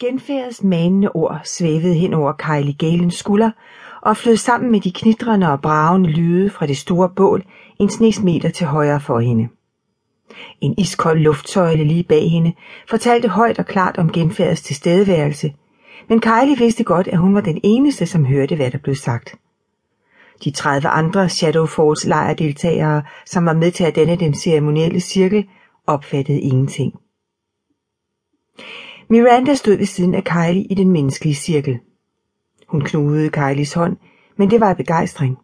[0.00, 3.50] Genfærdets manende ord svævede hen over Kylie Galens skulder
[4.02, 7.44] og flød sammen med de knitrende og bragende lyde fra det store bål
[7.80, 9.48] en snes meter til højre for hende.
[10.60, 12.52] En iskold luftsøjle lige bag hende
[12.90, 15.54] fortalte højt og klart om genfærdets tilstedeværelse,
[16.08, 19.34] men Kylie vidste godt, at hun var den eneste, som hørte, hvad der blev sagt.
[20.44, 25.48] De 30 andre Shadow Falls lejrdeltagere, som var med til at danne den ceremonielle cirkel,
[25.86, 26.94] opfattede ingenting.
[29.08, 31.78] Miranda stod ved siden af Kylie i den menneskelige cirkel.
[32.66, 33.96] Hun knudede Kylies hånd,
[34.36, 35.38] men det var af begejstring.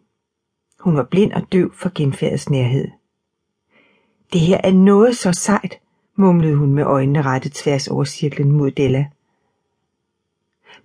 [0.79, 2.87] Hun var blind og døv for genfærdets nærhed.
[4.33, 5.79] Det her er noget så sejt,
[6.15, 9.05] mumlede hun med øjnene rettet tværs over cirklen mod Della.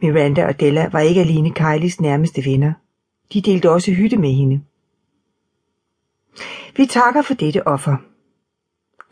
[0.03, 2.73] Miranda og Della var ikke alene Kylies nærmeste venner.
[3.33, 4.63] De delte også hytte med hende.
[6.77, 7.97] Vi takker for dette offer.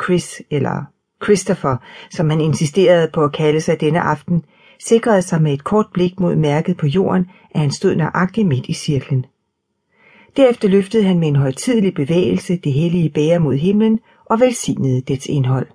[0.05, 0.85] Chris, eller
[1.25, 1.77] Christopher,
[2.11, 4.45] som han insisterede på at kalde sig denne aften,
[4.81, 8.67] sikrede sig med et kort blik mod mærket på jorden, at han stod nøjagtigt midt
[8.67, 9.27] i cirklen.
[10.37, 15.27] Derefter løftede han med en højtidelig bevægelse det hellige bære mod himlen og velsignede dets
[15.27, 15.67] indhold.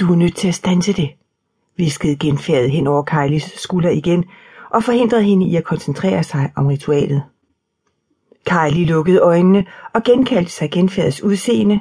[0.00, 1.10] Du er nødt til at stanse det,
[1.76, 4.24] viskede genfærdet hen over Kylies skulder igen
[4.70, 7.22] og forhindrede hende i at koncentrere sig om ritualet.
[8.46, 11.80] Kylie lukkede øjnene og genkaldte sig genfærdets udseende,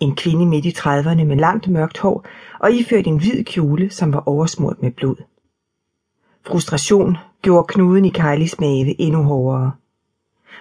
[0.00, 2.26] en kvinde midt i 30'erne med langt mørkt hår
[2.60, 5.16] og iført en hvid kjole, som var oversmurt med blod.
[6.46, 9.72] Frustration gjorde knuden i Kylies mave endnu hårdere.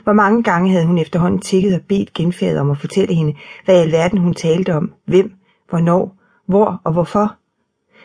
[0.04, 3.76] Hvor mange gange havde hun efterhånden tækket og bedt genfærdet om at fortælle hende, hvad
[3.76, 5.34] i alverden hun talte om, hvem,
[5.70, 6.16] hvornår,
[6.46, 7.36] hvor og hvorfor.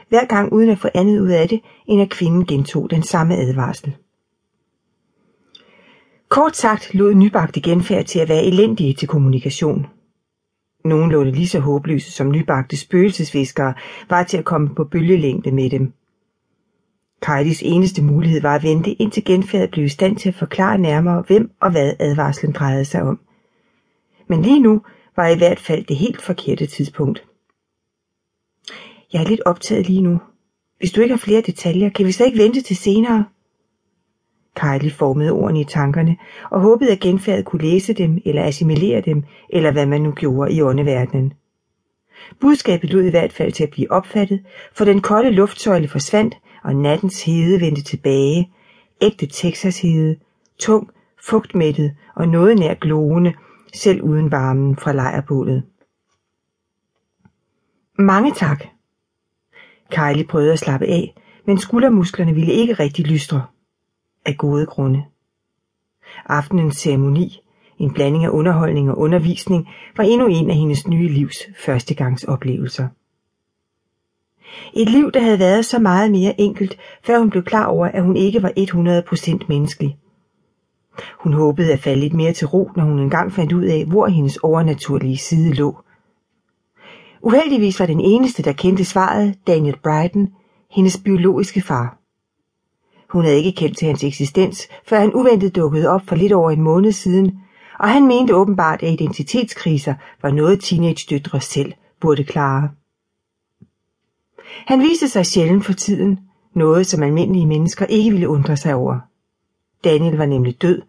[0.09, 3.37] Hver gang uden at få andet ud af det, end at kvinden gentog den samme
[3.37, 3.97] advarsel.
[6.29, 9.87] Kort sagt lod nybagte genfærd til at være elendige til kommunikation.
[10.85, 13.75] Nogenlunde lige så håbløse som nybagte spøgelsesviskere
[14.09, 15.93] var til at komme på bølgelængde med dem.
[17.23, 21.25] Kajlis eneste mulighed var at vente indtil genfærdet blev i stand til at forklare nærmere,
[21.27, 23.21] hvem og hvad advarslen drejede sig om.
[24.29, 24.83] Men lige nu
[25.17, 27.25] var i hvert fald det helt forkerte tidspunkt.
[29.13, 30.21] Jeg er lidt optaget lige nu.
[30.79, 33.25] Hvis du ikke har flere detaljer, kan vi så ikke vente til senere?
[34.55, 36.17] Kylie formede ordene i tankerne
[36.51, 40.53] og håbede, at genfærdet kunne læse dem eller assimilere dem, eller hvad man nu gjorde
[40.53, 41.33] i åndeverdenen.
[42.41, 44.43] Budskabet lød i hvert fald til at blive opfattet,
[44.73, 48.53] for den kolde luftsøjle forsvandt, og nattens hede vendte tilbage,
[49.01, 50.17] ægte Texas-hede,
[50.59, 50.91] tung,
[51.29, 53.35] fugtmættet og noget nær glående,
[53.75, 55.63] selv uden varmen fra lejrbålet.
[57.99, 58.65] Mange tak.
[59.91, 61.15] Kylie prøvede at slappe af,
[61.47, 63.47] men skuldermusklerne ville ikke rigtig lystre
[64.25, 65.05] af gode grunde.
[66.27, 67.41] Aftenens ceremoni,
[67.79, 72.89] en blanding af underholdning og undervisning, var endnu en af hendes nye livs førstegangsoplevelser.
[74.75, 78.03] Et liv, der havde været så meget mere enkelt, før hun blev klar over, at
[78.03, 78.53] hun ikke var
[79.41, 79.99] 100% menneskelig.
[81.19, 84.07] Hun håbede at falde lidt mere til ro, når hun engang fandt ud af, hvor
[84.07, 85.77] hendes overnaturlige side lå.
[87.21, 90.29] Uheldigvis var den eneste, der kendte svaret, Daniel Brighton,
[90.71, 92.02] hendes biologiske far.
[93.13, 96.51] Hun havde ikke kendt til hans eksistens, før han uventet dukkede op for lidt over
[96.51, 97.39] en måned siden,
[97.79, 102.71] og han mente åbenbart, at identitetskriser var noget teenage-døtre selv burde klare.
[104.67, 106.21] Han viste sig sjældent for tiden,
[106.55, 108.99] noget som almindelige mennesker ikke ville undre sig over.
[109.85, 110.83] Daniel var nemlig død,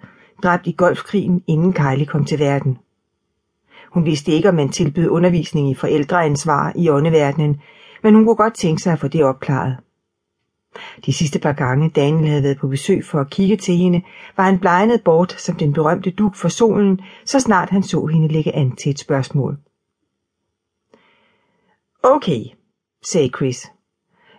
[0.44, 2.78] dræbt i golfkrigen, inden Kylie kom til verden.
[3.92, 7.62] Hun vidste ikke, om man tilbød undervisning i forældreansvar i åndeverdenen,
[8.04, 9.78] men hun kunne godt tænke sig at få det opklaret.
[11.06, 14.02] De sidste par gange Daniel havde været på besøg for at kigge til hende,
[14.38, 18.28] var han blegnet bort som den berømte duk for solen, så snart han så hende
[18.28, 19.58] lægge an til et spørgsmål.
[22.04, 22.44] Okay,
[23.06, 23.72] sagde Chris.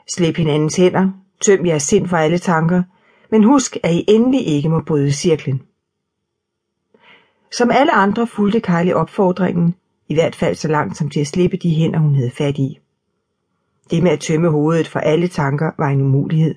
[0.08, 2.82] Slip hinandens hænder, tøm jeres sind for alle tanker,
[3.30, 5.62] men husk, at I endelig ikke må bryde cirklen.
[7.52, 9.74] Som alle andre fulgte Kylie opfordringen,
[10.08, 12.78] i hvert fald så langt som til at slippe de hænder, hun havde fat i.
[13.90, 16.54] Det med at tømme hovedet for alle tanker var en umulighed.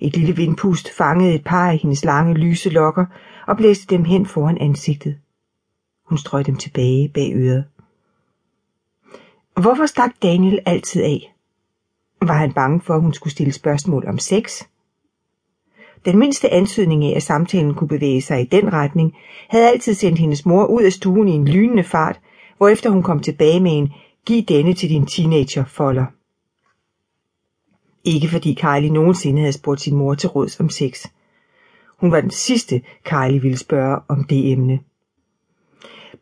[0.00, 3.06] Et lille vindpust fangede et par af hendes lange lyse lokker
[3.46, 5.18] og blæste dem hen foran ansigtet.
[6.04, 7.64] Hun strøg dem tilbage bag øret.
[9.60, 11.34] Hvorfor stak Daniel altid af?
[12.22, 14.62] Var han bange for, at hun skulle stille spørgsmål om sex?
[16.04, 19.16] Den mindste antydning af, at samtalen kunne bevæge sig i den retning,
[19.48, 22.20] havde altid sendt hendes mor ud af stuen i en lynende fart,
[22.56, 23.92] hvorefter hun kom tilbage med en
[24.28, 26.06] Giv denne til din teenager, folder.
[28.04, 31.06] Ikke fordi Kylie nogensinde havde spurgt sin mor til råds om sex.
[31.96, 34.80] Hun var den sidste, Kylie ville spørge om det emne.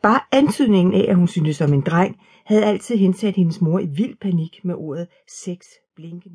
[0.02, 3.86] Bare antydningen af, at hun syntes om en dreng, havde altid hensat hendes mor i
[3.86, 5.58] vild panik med ordet sex
[5.96, 6.34] blinkende